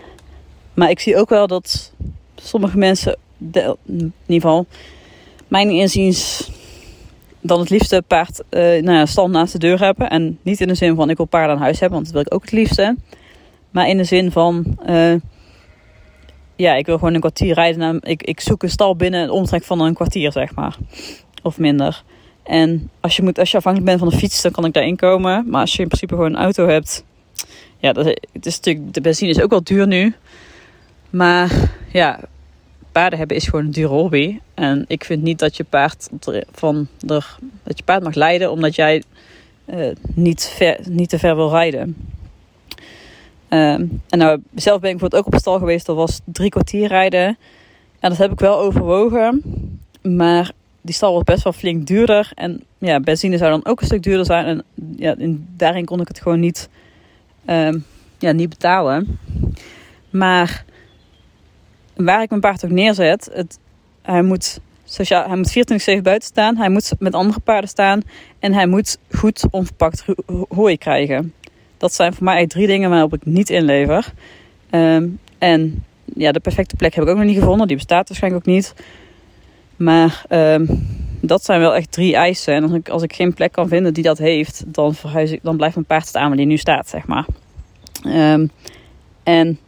maar 0.75 0.91
ik 0.91 1.01
zie 1.01 1.17
ook 1.17 1.29
wel 1.29 1.47
dat 1.47 1.93
sommige 2.35 2.79
mensen, 2.79 3.17
in 3.53 3.73
ieder 3.87 4.13
geval, 4.27 4.67
mijn 5.49 5.71
inziens, 5.71 6.51
dan 7.41 7.61
het 7.61 7.71
liefste 7.71 8.03
paard 8.07 8.43
uh, 8.51 8.61
nou 8.61 9.07
ja, 9.07 9.27
naast 9.27 9.53
de 9.53 9.59
deur 9.59 9.81
hebben. 9.81 10.11
En 10.11 10.39
niet 10.43 10.61
in 10.61 10.69
de 10.69 10.75
zin 10.75 10.95
van 10.95 11.11
ik 11.11 11.17
wil 11.17 11.27
paard 11.27 11.51
aan 11.51 11.59
huis 11.59 11.81
hebben, 11.81 11.99
want 11.99 12.05
dat 12.05 12.15
wil 12.15 12.25
ik 12.27 12.35
ook 12.35 12.43
het 12.43 12.53
liefste. 12.53 12.97
Maar 13.71 13.89
in 13.89 13.97
de 13.97 14.05
zin 14.05 14.33
van, 14.33 14.79
uh, 14.87 15.15
ja, 16.57 16.75
ik 16.75 16.87
wil 16.87 16.99
gewoon 16.99 17.15
een 17.15 17.21
kwartier 17.21 17.55
rijden. 17.55 17.79
Naar, 17.79 17.95
ik, 18.01 18.23
ik 18.23 18.41
zoek 18.41 18.63
een 18.63 18.71
stal 18.71 18.97
binnen 18.97 19.23
een 19.23 19.31
omtrek 19.31 19.65
van 19.65 19.81
een 19.81 19.95
kwartier, 19.95 20.33
zeg 20.33 20.55
maar. 20.55 20.77
Of 21.43 21.59
minder. 21.59 22.03
En 22.43 22.91
als 23.01 23.17
je, 23.17 23.23
moet, 23.23 23.39
als 23.39 23.51
je 23.51 23.57
afhankelijk 23.57 23.91
bent 23.91 24.03
van 24.03 24.11
de 24.11 24.25
fiets, 24.25 24.43
dan 24.43 24.53
kan 24.53 24.65
ik 24.65 24.73
daarin 24.73 24.97
komen. 24.97 25.45
Maar 25.49 25.61
als 25.61 25.73
je 25.73 25.83
in 25.83 25.89
principe 25.89 26.15
gewoon 26.15 26.35
een 26.35 26.43
auto 26.43 26.69
hebt. 26.69 27.05
Ja, 27.81 27.93
dat, 27.93 28.05
het 28.33 28.47
is 28.47 28.57
natuurlijk, 28.57 28.95
de 28.95 29.01
benzine 29.01 29.31
is 29.31 29.41
ook 29.41 29.51
wel 29.51 29.63
duur 29.63 29.87
nu. 29.87 30.15
Maar 31.11 31.71
ja, 31.93 32.21
paarden 32.93 33.19
hebben 33.19 33.37
is 33.37 33.45
gewoon 33.45 33.65
een 33.65 33.71
dure 33.71 33.89
hobby. 33.89 34.39
En 34.55 34.85
ik 34.89 35.05
vind 35.05 35.23
niet 35.23 35.39
dat 35.39 35.57
je 35.57 35.65
paard, 35.65 36.09
van 36.53 36.89
dat 36.99 37.39
je 37.65 37.83
paard 37.85 38.03
mag 38.03 38.15
leiden 38.15 38.51
omdat 38.51 38.75
jij 38.75 39.03
uh, 39.67 39.91
niet, 40.15 40.53
ver, 40.57 40.81
niet 40.89 41.09
te 41.09 41.19
ver 41.19 41.37
wil 41.37 41.51
rijden. 41.51 41.97
Um, 43.53 44.03
en 44.09 44.19
nou, 44.19 44.43
zelf 44.55 44.81
ben 44.81 44.91
ik 44.91 44.97
bijvoorbeeld 44.97 45.27
ook 45.27 45.33
op 45.33 45.41
stal 45.41 45.59
geweest. 45.59 45.87
Dat 45.87 45.97
was 45.97 46.21
drie 46.25 46.51
kwartier 46.51 46.89
rijden. 46.89 47.39
En 48.01 48.09
dat 48.09 48.19
heb 48.19 48.33
ik 48.33 48.41
wel 48.41 48.59
overwogen. 48.59 49.43
Maar 50.03 50.53
die 50.81 50.95
stal 50.95 51.13
wordt 51.13 51.27
best 51.27 51.45
wel 51.45 51.53
flink 51.53 51.87
duurder. 51.87 52.33
En 52.35 52.63
ja, 52.79 53.01
benzine 53.01 53.39
zou 53.39 53.51
dan 53.51 53.65
ook 53.73 53.81
een 53.81 53.87
stuk 53.87 54.03
duurder 54.03 54.27
zijn. 54.27 54.45
En 54.45 54.63
ja, 54.97 55.15
in, 55.19 55.49
daarin 55.57 55.85
kon 55.85 56.01
ik 56.01 56.09
het 56.09 56.21
gewoon 56.21 56.41
niet, 56.41 56.69
ehm, 57.45 57.79
ja, 58.19 58.33
niet 58.33 58.49
betalen. 58.49 59.19
Maar 60.11 60.65
waar 61.97 62.23
ik 62.23 62.29
mijn 62.29 62.41
paard 62.41 62.65
ook 62.65 62.71
neerzet, 62.71 63.31
het, 63.33 63.59
hij 64.03 64.23
moet 64.23 64.61
sociaal, 64.85 65.27
hij 65.27 65.37
moet 65.37 65.99
24-7 65.99 66.03
buiten 66.03 66.29
staan. 66.29 66.57
Hij 66.57 66.69
moet 66.69 66.93
met 66.99 67.15
andere 67.15 67.41
paarden 67.41 67.69
staan. 67.69 68.03
En 68.39 68.53
hij 68.53 68.67
moet 68.67 68.99
goed 69.11 69.45
onverpakt 69.51 70.05
hooi 70.49 70.79
krijgen. 70.79 71.33
Dat 71.77 71.95
zijn 71.95 72.15
voor 72.15 72.25
mij 72.25 72.47
drie 72.47 72.67
dingen 72.67 72.91
waarop 72.91 73.15
ik 73.15 73.25
niet 73.25 73.51
inlever. 73.51 74.13
Ehm, 74.71 75.09
en 75.39 75.85
ja, 76.05 76.33
de 76.33 76.41
perfecte 76.41 76.77
plek 76.77 76.95
heb 76.95 77.05
ik 77.05 77.11
ook 77.11 77.17
nog 77.17 77.27
niet 77.27 77.39
gevonden. 77.39 77.67
Die 77.67 77.77
bestaat 77.77 78.09
waarschijnlijk 78.09 78.47
ook 78.47 78.55
niet. 78.55 78.75
Maar 79.77 80.25
ehm, 80.29 80.67
dat 81.21 81.45
zijn 81.45 81.61
wel 81.61 81.75
echt 81.75 81.93
drie 81.93 82.17
eisen. 82.17 82.55
En 82.55 82.63
als 82.63 82.73
ik, 82.73 82.89
als 82.89 83.03
ik 83.03 83.13
geen 83.13 83.35
plek 83.35 83.53
kan 83.53 83.69
vinden 83.69 83.95
die 83.95 84.03
dat 84.03 84.19
heeft, 84.19 84.63
dan, 84.67 84.95
verhuis 84.95 85.31
ik, 85.31 85.41
dan 85.43 85.57
blijft 85.57 85.75
mijn 85.75 85.87
paard 85.87 86.07
staan 86.07 86.29
waar 86.29 86.37
die 86.37 86.47
nu 86.47 86.57
staat, 86.57 86.89
zeg 86.89 87.07
maar. 87.07 87.27
Ehm, 88.03 88.47
en 89.23 89.59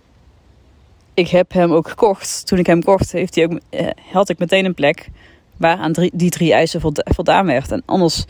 ik 1.14 1.28
heb 1.28 1.52
hem 1.52 1.72
ook 1.72 1.88
gekocht. 1.88 2.46
Toen 2.46 2.58
ik 2.58 2.66
hem 2.66 2.82
kocht, 2.82 3.12
heeft 3.12 3.34
hij 3.34 3.44
ook, 3.44 3.58
eh, 3.70 3.86
had 4.12 4.28
ik 4.28 4.38
meteen 4.38 4.64
een 4.64 4.74
plek 4.74 5.08
waar 5.56 5.76
aan 5.76 5.92
die 6.12 6.30
drie 6.30 6.52
eisen 6.52 6.80
voldaan 7.04 7.46
werd. 7.46 7.70
En 7.72 7.82
anders, 7.84 8.24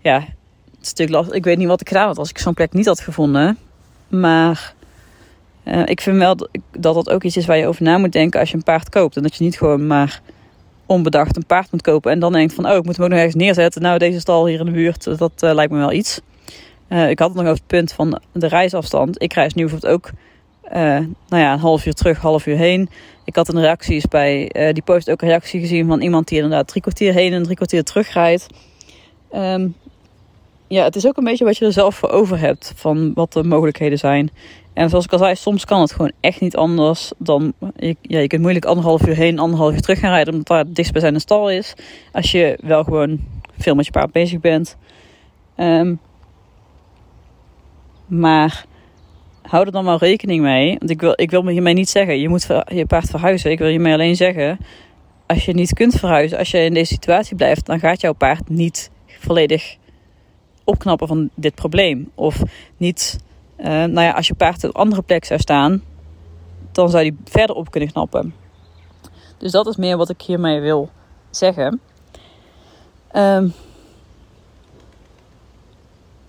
ja, 0.00 0.24
het 0.78 0.86
stuk 0.86 1.08
lastig. 1.08 1.34
Ik 1.34 1.44
weet 1.44 1.58
niet 1.58 1.68
wat 1.68 1.80
ik 1.80 1.88
gedaan 1.88 2.06
had 2.06 2.18
als 2.18 2.30
ik 2.30 2.38
zo'n 2.38 2.54
plek 2.54 2.72
niet 2.72 2.86
had 2.86 3.00
gevonden. 3.00 3.58
Maar 4.08 4.74
uh, 5.64 5.82
ik 5.84 6.00
vind 6.00 6.18
wel 6.18 6.36
dat 6.36 6.94
dat 6.94 7.10
ook 7.10 7.22
iets 7.22 7.36
is 7.36 7.46
waar 7.46 7.56
je 7.56 7.66
over 7.66 7.82
na 7.82 7.98
moet 7.98 8.12
denken 8.12 8.40
als 8.40 8.50
je 8.50 8.56
een 8.56 8.62
paard 8.62 8.88
koopt. 8.88 9.16
En 9.16 9.22
dat 9.22 9.36
je 9.36 9.44
niet 9.44 9.58
gewoon 9.58 9.86
maar 9.86 10.22
onbedacht 10.86 11.36
een 11.36 11.46
paard 11.46 11.72
moet 11.72 11.82
kopen 11.82 12.12
en 12.12 12.18
dan 12.18 12.32
denkt 12.32 12.54
van, 12.54 12.66
oh, 12.66 12.76
ik 12.76 12.84
moet 12.84 12.96
hem 12.96 13.04
ook 13.04 13.10
nog 13.10 13.18
ergens 13.18 13.42
neerzetten. 13.42 13.82
Nou, 13.82 13.98
deze 13.98 14.20
stal 14.20 14.46
hier 14.46 14.58
in 14.58 14.64
de 14.64 14.72
buurt, 14.72 15.18
dat 15.18 15.42
uh, 15.44 15.54
lijkt 15.54 15.72
me 15.72 15.78
wel 15.78 15.92
iets. 15.92 16.20
Uh, 16.88 17.10
ik 17.10 17.18
had 17.18 17.28
het 17.28 17.36
nog 17.36 17.46
over 17.46 17.58
het 17.58 17.66
punt 17.66 17.92
van 17.92 18.20
de 18.32 18.46
reisafstand. 18.46 19.22
Ik 19.22 19.32
reis 19.32 19.54
nu 19.54 19.62
bijvoorbeeld 19.62 19.92
ook 19.92 20.10
uh, 20.64 20.72
nou 21.28 21.42
ja, 21.42 21.52
een 21.52 21.58
half 21.58 21.86
uur 21.86 21.94
terug, 21.94 22.18
half 22.18 22.46
uur 22.46 22.56
heen. 22.56 22.88
Ik 23.24 23.36
had 23.36 23.48
een 23.48 23.60
reacties 23.60 24.06
bij 24.06 24.50
die 24.72 24.82
post 24.82 25.10
ook 25.10 25.22
een 25.22 25.28
reactie 25.28 25.60
gezien 25.60 25.86
van 25.86 26.00
iemand 26.00 26.28
die 26.28 26.38
inderdaad 26.38 26.68
drie 26.68 26.82
kwartier 26.82 27.12
heen 27.12 27.32
en 27.32 27.42
drie 27.42 27.56
kwartier 27.56 27.84
terug 27.84 28.12
rijdt. 28.12 28.46
Um, 29.34 29.74
ja, 30.66 30.84
het 30.84 30.96
is 30.96 31.06
ook 31.06 31.16
een 31.16 31.24
beetje 31.24 31.44
wat 31.44 31.56
je 31.56 31.64
er 31.64 31.72
zelf 31.72 31.94
voor 31.94 32.10
over 32.10 32.38
hebt 32.38 32.72
van 32.76 33.12
wat 33.14 33.32
de 33.32 33.44
mogelijkheden 33.44 33.98
zijn. 33.98 34.30
En 34.74 34.88
zoals 34.88 35.04
ik 35.04 35.12
al 35.12 35.18
zei, 35.18 35.34
soms 35.34 35.64
kan 35.64 35.80
het 35.80 35.92
gewoon 35.92 36.12
echt 36.20 36.40
niet 36.40 36.56
anders 36.56 37.12
dan. 37.18 37.52
Je, 37.76 37.96
ja, 38.02 38.18
je 38.18 38.26
kunt 38.26 38.42
moeilijk 38.42 38.64
anderhalf 38.64 39.06
uur 39.06 39.16
heen, 39.16 39.38
anderhalf 39.38 39.74
uur 39.74 39.80
terug 39.80 39.98
gaan 39.98 40.10
rijden, 40.10 40.32
omdat 40.32 40.48
daar 40.48 40.58
het 40.58 40.74
dichtst 40.74 40.92
bij 40.92 41.02
zijn 41.02 41.20
stal 41.20 41.50
is. 41.50 41.74
Als 42.12 42.30
je 42.30 42.58
wel 42.62 42.84
gewoon 42.84 43.20
veel 43.58 43.74
met 43.74 43.86
je 43.86 43.92
paard 43.92 44.12
bezig 44.12 44.40
bent. 44.40 44.76
Um, 45.56 46.00
maar 48.06 48.64
hou 49.42 49.66
er 49.66 49.72
dan 49.72 49.84
wel 49.84 49.98
rekening 49.98 50.42
mee. 50.42 50.76
Want 50.78 50.90
ik 50.90 51.00
wil, 51.00 51.12
ik 51.16 51.30
wil 51.30 51.46
hiermee 51.46 51.74
niet 51.74 51.88
zeggen, 51.88 52.20
je 52.20 52.28
moet 52.28 52.46
je 52.66 52.86
paard 52.86 53.10
verhuizen. 53.10 53.50
Ik 53.50 53.58
wil 53.58 53.68
hiermee 53.68 53.92
alleen 53.92 54.16
zeggen, 54.16 54.58
als 55.26 55.44
je 55.44 55.52
niet 55.52 55.72
kunt 55.72 55.94
verhuizen, 55.94 56.38
als 56.38 56.50
je 56.50 56.58
in 56.58 56.74
deze 56.74 56.92
situatie 56.92 57.36
blijft, 57.36 57.66
dan 57.66 57.78
gaat 57.78 58.00
jouw 58.00 58.12
paard 58.12 58.48
niet 58.48 58.90
volledig 59.06 59.76
opknappen 60.64 61.08
van 61.08 61.30
dit 61.34 61.54
probleem. 61.54 62.10
Of 62.14 62.42
niet, 62.76 63.18
uh, 63.58 63.66
nou 63.66 64.00
ja, 64.00 64.10
als 64.10 64.26
je 64.26 64.34
paard 64.34 64.56
op 64.56 64.62
een 64.62 64.80
andere 64.80 65.02
plek 65.02 65.24
zou 65.24 65.40
staan, 65.40 65.82
dan 66.72 66.90
zou 66.90 67.02
die 67.02 67.16
verder 67.24 67.56
op 67.56 67.70
kunnen 67.70 67.92
knappen. 67.92 68.34
Dus 69.38 69.52
dat 69.52 69.66
is 69.66 69.76
meer 69.76 69.96
wat 69.96 70.08
ik 70.08 70.22
hiermee 70.22 70.60
wil 70.60 70.90
zeggen. 71.30 71.80
Um, 73.16 73.52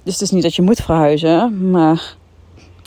dus 0.04 0.14
het 0.14 0.22
is 0.22 0.32
niet 0.32 0.44
dat 0.44 0.56
je 0.56 0.62
moet 0.62 0.82
verhuizen, 0.82 1.70
maar 1.72 2.16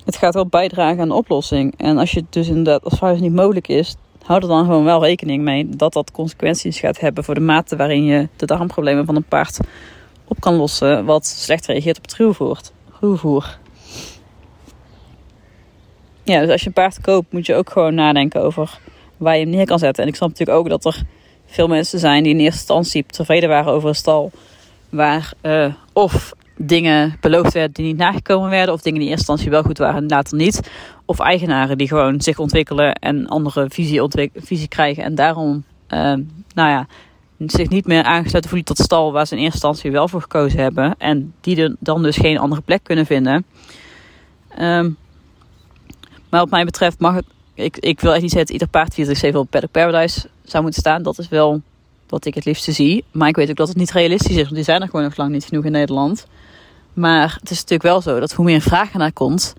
het 0.04 0.16
gaat 0.16 0.34
wel 0.34 0.46
bijdragen 0.46 1.00
aan 1.00 1.08
de 1.08 1.14
oplossing. 1.14 1.74
En 1.76 1.98
als 1.98 2.10
je 2.10 2.20
het 2.20 2.32
dus 2.32 2.48
inderdaad 2.48 2.84
als 2.84 2.94
verhuizen 2.94 3.26
niet 3.26 3.34
mogelijk 3.34 3.68
is, 3.68 3.96
hou 4.22 4.40
er 4.40 4.48
dan 4.48 4.64
gewoon 4.64 4.84
wel 4.84 5.04
rekening 5.04 5.42
mee 5.42 5.68
dat 5.68 5.92
dat 5.92 6.10
consequenties 6.10 6.78
gaat 6.78 7.00
hebben 7.00 7.24
voor 7.24 7.34
de 7.34 7.40
mate 7.40 7.76
waarin 7.76 8.04
je 8.04 8.28
de 8.36 8.46
darmproblemen 8.46 9.06
van 9.06 9.16
een 9.16 9.24
paard 9.24 9.58
op 10.24 10.40
kan 10.40 10.54
lossen 10.54 11.04
wat 11.04 11.26
slecht 11.26 11.66
reageert 11.66 11.96
op 11.96 12.02
het 12.02 12.14
ruwvoer. 13.00 13.58
Ja, 16.28 16.40
dus 16.40 16.50
als 16.50 16.60
je 16.60 16.66
een 16.66 16.72
paard 16.72 17.00
koopt, 17.00 17.32
moet 17.32 17.46
je 17.46 17.54
ook 17.54 17.70
gewoon 17.70 17.94
nadenken 17.94 18.42
over 18.42 18.78
waar 19.16 19.36
je 19.36 19.40
hem 19.42 19.50
neer 19.50 19.66
kan 19.66 19.78
zetten. 19.78 20.02
En 20.02 20.08
ik 20.08 20.16
snap 20.16 20.28
natuurlijk 20.28 20.58
ook 20.58 20.68
dat 20.68 20.84
er 20.84 21.02
veel 21.46 21.68
mensen 21.68 21.98
zijn 21.98 22.22
die 22.22 22.32
in 22.32 22.38
eerste 22.38 22.58
instantie 22.58 23.04
tevreden 23.06 23.48
waren 23.48 23.72
over 23.72 23.88
een 23.88 23.94
stal. 23.94 24.30
Waar 24.88 25.32
uh, 25.42 25.74
of 25.92 26.32
dingen 26.56 27.16
beloofd 27.20 27.52
werden 27.52 27.72
die 27.72 27.84
niet 27.84 27.96
nagekomen 27.96 28.50
werden. 28.50 28.74
Of 28.74 28.80
dingen 28.80 28.98
die 28.98 29.08
in 29.08 29.14
eerste 29.14 29.32
instantie 29.32 29.50
wel 29.50 29.68
goed 29.68 29.78
waren 29.78 30.02
en 30.02 30.08
later 30.08 30.36
niet. 30.36 30.70
Of 31.04 31.20
eigenaren 31.20 31.78
die 31.78 31.88
gewoon 31.88 32.20
zich 32.20 32.38
ontwikkelen 32.38 32.92
en 32.92 33.26
andere 33.26 33.66
visie, 33.70 34.30
visie 34.34 34.68
krijgen. 34.68 35.02
En 35.02 35.14
daarom, 35.14 35.64
uh, 35.88 35.98
nou 36.54 36.70
ja, 36.70 36.86
zich 37.38 37.68
niet 37.68 37.86
meer 37.86 38.02
aangesloten 38.02 38.48
voelen 38.48 38.66
tot 38.66 38.78
stal 38.78 39.12
waar 39.12 39.26
ze 39.26 39.34
in 39.34 39.42
eerste 39.42 39.54
instantie 39.54 39.90
wel 39.90 40.08
voor 40.08 40.22
gekozen 40.22 40.60
hebben. 40.60 40.94
En 40.98 41.34
die 41.40 41.76
dan 41.80 42.02
dus 42.02 42.16
geen 42.16 42.38
andere 42.38 42.60
plek 42.60 42.84
kunnen 42.84 43.06
vinden. 43.06 43.44
Um, 44.60 44.96
maar 46.30 46.40
wat 46.40 46.50
mij 46.50 46.64
betreft 46.64 46.98
mag 46.98 47.14
het. 47.14 47.24
Ik, 47.54 47.76
ik 47.76 48.00
wil 48.00 48.12
echt 48.12 48.22
niet 48.22 48.30
zeggen 48.30 48.46
dat 48.46 48.60
ieder 48.60 48.68
paard 48.68 48.94
24 48.94 49.40
op 49.40 49.50
Paddock 49.50 49.70
Paradise 49.70 50.28
zou 50.44 50.62
moeten 50.62 50.80
staan. 50.80 51.02
Dat 51.02 51.18
is 51.18 51.28
wel 51.28 51.62
wat 52.08 52.24
ik 52.24 52.34
het 52.34 52.44
liefste 52.44 52.72
zie. 52.72 53.04
Maar 53.10 53.28
ik 53.28 53.36
weet 53.36 53.50
ook 53.50 53.56
dat 53.56 53.68
het 53.68 53.76
niet 53.76 53.90
realistisch 53.90 54.36
is. 54.36 54.42
Want 54.42 54.54
die 54.54 54.64
zijn 54.64 54.82
er 54.82 54.88
gewoon 54.88 55.04
nog 55.04 55.16
lang 55.16 55.30
niet 55.30 55.44
genoeg 55.44 55.64
in 55.64 55.72
Nederland. 55.72 56.26
Maar 56.92 57.36
het 57.40 57.50
is 57.50 57.56
natuurlijk 57.56 57.82
wel 57.82 58.00
zo 58.00 58.20
dat 58.20 58.32
hoe 58.32 58.44
meer 58.44 58.60
vraag 58.60 58.92
naar 58.92 59.12
komt, 59.12 59.54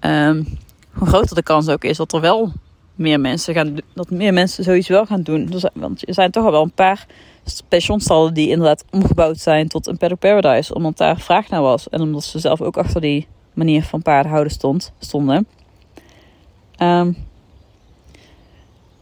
um, 0.00 0.58
hoe 0.92 1.08
groter 1.08 1.34
de 1.34 1.42
kans 1.42 1.68
ook 1.68 1.84
is 1.84 1.96
dat 1.96 2.12
er 2.12 2.20
wel 2.20 2.52
meer 2.94 3.20
mensen 3.20 3.54
gaan 3.54 3.76
dat 3.94 4.10
meer 4.10 4.32
mensen 4.32 4.64
zoiets 4.64 4.88
wel 4.88 5.06
gaan 5.06 5.22
doen. 5.22 5.46
Dus, 5.46 5.64
want 5.74 6.08
er 6.08 6.14
zijn 6.14 6.30
toch 6.30 6.44
al 6.44 6.50
wel 6.50 6.62
een 6.62 6.72
paar 6.72 7.06
pensionstallen 7.68 8.34
die 8.34 8.48
inderdaad 8.48 8.84
omgebouwd 8.90 9.38
zijn 9.38 9.68
tot 9.68 9.86
een 9.86 9.96
paddock 9.96 10.18
paradise, 10.18 10.74
omdat 10.74 10.96
daar 10.96 11.20
vraag 11.20 11.48
naar 11.48 11.62
was 11.62 11.88
en 11.88 12.00
omdat 12.00 12.24
ze 12.24 12.38
zelf 12.38 12.60
ook 12.60 12.76
achter 12.76 13.00
die 13.00 13.26
manier 13.54 13.82
van 13.82 14.02
paardenhouden 14.02 14.52
stond, 14.52 14.92
stonden. 14.98 15.46
Um, 16.78 17.16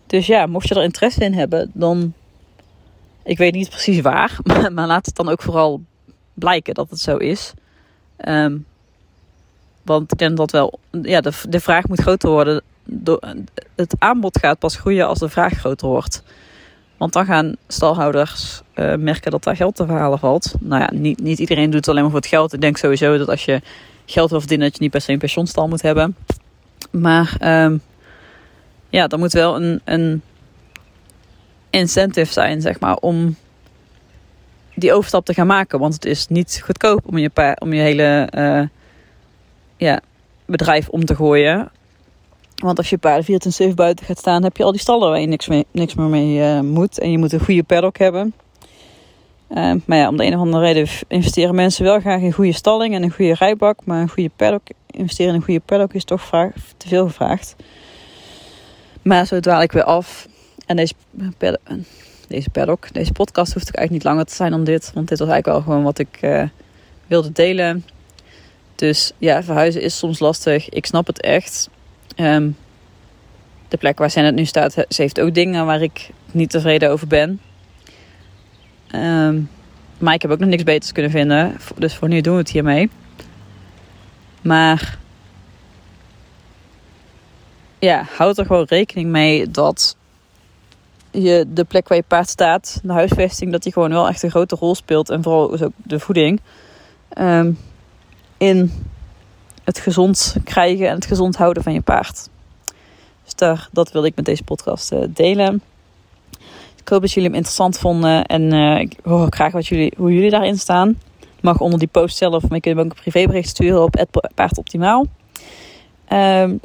dus 0.06 0.26
ja, 0.26 0.46
mocht 0.46 0.68
je 0.68 0.74
er 0.74 0.82
interesse 0.82 1.24
in 1.24 1.34
hebben, 1.34 1.70
dan 1.74 2.12
ik 3.22 3.38
weet 3.38 3.54
niet 3.54 3.68
precies 3.68 4.00
waar, 4.00 4.38
maar, 4.42 4.72
maar 4.72 4.86
laat 4.86 5.06
het 5.06 5.16
dan 5.16 5.28
ook 5.28 5.42
vooral 5.42 5.80
blijken 6.34 6.74
dat 6.74 6.90
het 6.90 7.00
zo 7.00 7.16
is. 7.16 7.52
Um, 8.28 8.66
want 9.82 10.12
ik 10.12 10.18
denk 10.18 10.36
dat 10.36 10.50
wel, 10.50 10.78
ja, 11.02 11.20
de, 11.20 11.32
de 11.48 11.60
vraag 11.60 11.88
moet 11.88 12.00
groter 12.00 12.30
worden. 12.30 12.62
Het 13.74 13.94
aanbod 13.98 14.38
gaat 14.38 14.58
pas 14.58 14.76
groeien 14.76 15.06
als 15.06 15.18
de 15.18 15.28
vraag 15.28 15.52
groter 15.52 15.88
wordt. 15.88 16.22
Want 16.96 17.12
dan 17.12 17.24
gaan 17.24 17.56
stalhouders 17.68 18.62
uh, 18.74 18.94
merken 18.94 19.30
dat 19.30 19.44
daar 19.44 19.56
geld 19.56 19.76
te 19.76 19.86
verhalen 19.86 20.18
valt. 20.18 20.54
Nou 20.60 20.82
ja, 20.82 20.90
niet, 20.92 21.22
niet 21.22 21.38
iedereen 21.38 21.64
doet 21.64 21.74
het 21.74 21.88
alleen 21.88 22.02
maar 22.02 22.10
voor 22.10 22.20
het 22.20 22.28
geld. 22.28 22.52
Ik 22.52 22.60
denk 22.60 22.76
sowieso 22.76 23.18
dat 23.18 23.28
als 23.28 23.44
je 23.44 23.60
geld 24.06 24.30
wil 24.30 24.38
verdienen, 24.38 24.66
dat 24.66 24.76
je 24.76 24.82
niet 24.82 24.92
per 24.92 25.00
se 25.00 25.12
een 25.12 25.18
pensioenstal 25.18 25.68
moet 25.68 25.82
hebben. 25.82 26.16
Maar 27.00 27.36
um, 27.64 27.82
ja, 28.88 29.08
er 29.08 29.18
moet 29.18 29.32
wel 29.32 29.62
een, 29.62 29.80
een 29.84 30.22
incentive 31.70 32.32
zijn, 32.32 32.60
zeg 32.60 32.80
maar, 32.80 32.96
om 32.96 33.36
die 34.74 34.92
overstap 34.92 35.24
te 35.24 35.34
gaan 35.34 35.46
maken. 35.46 35.78
Want 35.78 35.94
het 35.94 36.04
is 36.04 36.28
niet 36.28 36.60
goedkoop 36.64 37.00
om 37.06 37.18
je, 37.18 37.28
pa 37.28 37.56
om 37.58 37.72
je 37.72 37.80
hele 37.80 38.28
uh, 38.34 38.62
ja, 39.76 40.00
bedrijf 40.44 40.88
om 40.88 41.04
te 41.04 41.14
gooien. 41.14 41.70
Want 42.54 42.78
als 42.78 42.90
je 42.90 42.98
paarden 42.98 43.40
24-7 43.70 43.74
buiten 43.74 44.06
gaat 44.06 44.18
staan, 44.18 44.42
heb 44.42 44.56
je 44.56 44.64
al 44.64 44.72
die 44.72 44.80
stallen 44.80 45.08
waar 45.08 45.20
je 45.20 45.26
niks, 45.26 45.48
mee, 45.48 45.66
niks 45.70 45.94
meer 45.94 46.08
mee 46.08 46.38
uh, 46.38 46.60
moet. 46.60 46.98
En 46.98 47.10
je 47.10 47.18
moet 47.18 47.32
een 47.32 47.44
goede 47.44 47.62
paddock 47.62 47.98
hebben. 47.98 48.34
Uh, 49.50 49.74
maar 49.84 49.98
ja, 49.98 50.08
om 50.08 50.16
de 50.16 50.24
een 50.24 50.34
of 50.34 50.40
andere 50.40 50.64
reden 50.64 50.88
investeren 51.08 51.54
mensen 51.54 51.84
wel 51.84 52.00
graag 52.00 52.20
in 52.20 52.32
goede 52.32 52.52
stalling 52.52 52.94
en 52.94 53.02
een 53.02 53.12
goede 53.12 53.34
rijbak. 53.34 53.78
Maar 53.84 54.00
een 54.00 54.08
goede 54.08 54.30
paddock, 54.36 54.62
investeren 54.90 55.32
in 55.32 55.38
een 55.38 55.44
goede 55.44 55.60
paddock 55.60 55.94
is 55.94 56.04
toch 56.04 56.28
te 56.76 56.88
veel 56.88 57.06
gevraagd. 57.06 57.56
Maar 59.02 59.26
zo 59.26 59.40
dwaal 59.40 59.62
ik 59.62 59.72
weer 59.72 59.84
af. 59.84 60.28
En 60.66 60.76
deze 60.76 60.94
paddock, 61.38 61.60
deze 62.28 62.50
paddock, 62.50 62.92
deze 62.92 63.12
podcast 63.12 63.54
hoeft 63.54 63.68
ook 63.68 63.74
eigenlijk 63.74 63.90
niet 63.90 64.12
langer 64.12 64.24
te 64.24 64.34
zijn 64.34 64.50
dan 64.50 64.64
dit. 64.64 64.90
Want 64.94 65.08
dit 65.08 65.18
was 65.18 65.28
eigenlijk 65.28 65.58
wel 65.58 65.66
gewoon 65.66 65.84
wat 65.84 65.98
ik 65.98 66.18
uh, 66.20 66.42
wilde 67.06 67.32
delen. 67.32 67.84
Dus 68.74 69.12
ja, 69.18 69.42
verhuizen 69.42 69.82
is 69.82 69.98
soms 69.98 70.18
lastig. 70.18 70.68
Ik 70.68 70.86
snap 70.86 71.06
het 71.06 71.20
echt. 71.20 71.68
Um, 72.16 72.56
de 73.68 73.76
plek 73.76 73.98
waar 73.98 74.12
het 74.14 74.34
nu 74.34 74.44
staat, 74.44 74.72
ze 74.72 75.02
heeft 75.02 75.20
ook 75.20 75.34
dingen 75.34 75.66
waar 75.66 75.82
ik 75.82 76.10
niet 76.32 76.50
tevreden 76.50 76.90
over 76.90 77.06
ben. 77.06 77.40
Um, 78.94 79.48
maar 79.98 80.14
ik 80.14 80.22
heb 80.22 80.30
ook 80.30 80.38
nog 80.38 80.48
niks 80.48 80.62
beters 80.62 80.92
kunnen 80.92 81.10
vinden. 81.10 81.56
Dus 81.76 81.94
voor 81.94 82.08
nu 82.08 82.20
doen 82.20 82.32
we 82.32 82.38
het 82.38 82.50
hiermee. 82.50 82.90
Maar 84.42 84.98
ja, 87.78 88.06
houd 88.16 88.38
er 88.38 88.46
gewoon 88.46 88.64
rekening 88.68 89.10
mee 89.10 89.50
dat 89.50 89.96
je, 91.10 91.46
de 91.48 91.64
plek 91.64 91.88
waar 91.88 91.98
je 91.98 92.04
paard 92.08 92.28
staat, 92.28 92.80
de 92.82 92.92
huisvesting, 92.92 93.52
dat 93.52 93.62
die 93.62 93.72
gewoon 93.72 93.90
wel 93.90 94.08
echt 94.08 94.22
een 94.22 94.30
grote 94.30 94.56
rol 94.56 94.74
speelt. 94.74 95.10
En 95.10 95.22
vooral 95.22 95.48
dus 95.48 95.62
ook 95.62 95.72
de 95.76 96.00
voeding. 96.00 96.40
Ehm, 97.08 97.52
in 98.38 98.72
het 99.64 99.78
gezond 99.78 100.36
krijgen 100.44 100.88
en 100.88 100.94
het 100.94 101.06
gezond 101.06 101.36
houden 101.36 101.62
van 101.62 101.72
je 101.72 101.80
paard. 101.80 102.28
Dus 103.24 103.34
daar, 103.34 103.68
dat 103.72 103.92
wilde 103.92 104.06
ik 104.06 104.16
met 104.16 104.24
deze 104.24 104.44
podcast 104.44 104.92
uh, 104.92 105.04
delen. 105.08 105.62
Ik 106.84 106.90
hoop 106.90 107.00
dat 107.00 107.12
jullie 107.12 107.28
hem 107.28 107.38
interessant 107.38 107.78
vonden. 107.78 108.24
En 108.24 108.54
uh, 108.54 108.78
ik 108.78 108.96
hoor 109.02 109.26
graag 109.30 109.52
wat 109.52 109.66
jullie, 109.66 109.92
hoe 109.96 110.14
jullie 110.14 110.30
daarin 110.30 110.58
staan. 110.58 110.98
mag 111.40 111.60
onder 111.60 111.78
die 111.78 111.88
post 111.88 112.16
zelf, 112.16 112.42
maar 112.42 112.54
je 112.54 112.60
kunt 112.60 112.76
hem 112.76 112.84
ook 112.84 112.90
een 112.90 113.02
privébericht 113.02 113.48
sturen 113.48 113.82
op 113.82 114.06
paardoptimaal. 114.34 115.06
Um, 116.12 116.60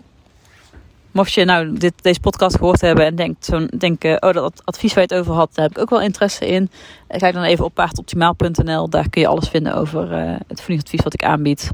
mocht 1.11 1.33
je 1.33 1.45
nou 1.45 1.73
dit, 1.73 1.93
deze 2.01 2.19
podcast 2.19 2.55
gehoord 2.55 2.81
hebben 2.81 3.05
en 3.05 3.15
denkt, 3.15 3.45
zo, 3.45 3.65
denken, 3.77 4.23
oh 4.23 4.33
dat 4.33 4.61
advies 4.65 4.93
waar 4.93 5.05
je 5.07 5.15
het 5.15 5.23
over 5.23 5.33
had, 5.33 5.49
daar 5.55 5.65
heb 5.65 5.75
ik 5.75 5.81
ook 5.81 5.89
wel 5.89 6.01
interesse 6.01 6.47
in. 6.47 6.69
Kijk 7.07 7.33
dan 7.33 7.43
even 7.43 7.65
op 7.65 7.73
paardoptimaal.nl. 7.73 8.89
Daar 8.89 9.09
kun 9.09 9.21
je 9.21 9.27
alles 9.27 9.49
vinden 9.49 9.75
over 9.75 10.11
uh, 10.11 10.35
het 10.47 10.61
voedingsadvies 10.61 11.03
wat 11.03 11.13
ik 11.13 11.23
aanbied. 11.23 11.69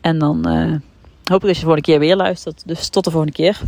En 0.00 0.18
dan 0.18 0.46
hoop 1.24 1.40
ik 1.40 1.46
dat 1.46 1.54
je 1.54 1.54
de 1.54 1.54
volgende 1.54 1.80
keer 1.80 1.98
weer 1.98 2.16
luistert. 2.16 2.62
Dus 2.66 2.88
tot 2.88 3.04
de 3.04 3.10
volgende 3.10 3.34
keer. 3.34 3.60